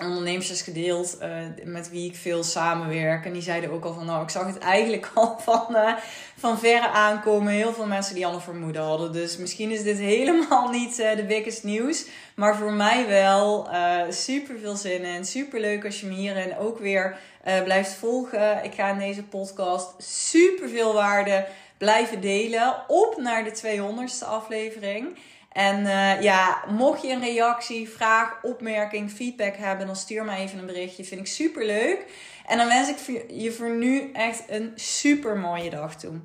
ondernemers 0.00 0.62
gedeeld 0.62 1.18
uh, 1.22 1.28
met 1.64 1.90
wie 1.90 2.10
ik 2.10 2.16
veel 2.16 2.42
samenwerk. 2.42 3.24
En 3.24 3.32
die 3.32 3.42
zeiden 3.42 3.70
ook 3.70 3.84
al 3.84 3.94
van, 3.94 4.06
nou, 4.06 4.22
ik 4.22 4.30
zag 4.30 4.46
het 4.46 4.58
eigenlijk 4.58 5.10
al 5.14 5.38
van, 5.38 5.66
uh, 5.70 5.92
van 6.36 6.58
verre 6.58 6.88
aankomen. 6.88 7.52
Heel 7.52 7.72
veel 7.72 7.86
mensen 7.86 8.14
die 8.14 8.26
al 8.26 8.34
een 8.34 8.40
vermoeden 8.40 8.82
hadden. 8.82 9.12
Dus 9.12 9.36
misschien 9.36 9.70
is 9.70 9.82
dit 9.82 9.98
helemaal 9.98 10.68
niet 10.78 10.98
uh, 10.98 11.16
de 11.16 11.24
biggest 11.24 11.64
nieuws. 11.64 12.06
Maar 12.34 12.56
voor 12.56 12.72
mij 12.72 13.06
wel 13.08 13.68
super 14.10 14.58
veel 14.58 14.76
zin 14.76 15.04
in. 15.04 15.24
Super 15.24 15.60
leuk 15.60 15.84
als 15.84 16.00
je 16.00 16.06
me 16.06 16.14
hierin 16.14 16.58
ook 16.58 16.78
weer 16.78 17.18
blijft 17.64 17.92
volgen. 17.92 18.64
Ik 18.64 18.74
ga 18.74 18.90
in 18.90 18.98
deze 18.98 19.22
podcast 19.22 19.94
super 19.98 20.68
veel 20.68 20.92
waarde 20.92 21.46
blijven 21.78 22.20
delen. 22.20 22.76
Op 22.86 23.16
naar 23.16 23.44
de 23.44 23.56
200ste 23.56 24.26
aflevering. 24.26 25.16
En 25.52 25.80
uh, 25.80 26.22
ja, 26.22 26.64
mocht 26.68 27.02
je 27.02 27.12
een 27.12 27.20
reactie, 27.20 27.88
vraag, 27.88 28.42
opmerking, 28.42 29.10
feedback 29.10 29.56
hebben, 29.56 29.86
dan 29.86 29.96
stuur 29.96 30.24
me 30.24 30.36
even 30.36 30.58
een 30.58 30.66
berichtje. 30.66 31.04
Vind 31.04 31.20
ik 31.20 31.26
super 31.26 31.66
leuk. 31.66 32.04
En 32.46 32.56
dan 32.58 32.68
wens 32.68 32.88
ik 32.88 33.24
je 33.30 33.52
voor 33.52 33.70
nu 33.70 34.12
echt 34.12 34.44
een 34.46 34.72
super 34.74 35.36
mooie 35.36 35.70
dag 35.70 35.96
toe. 35.96 36.20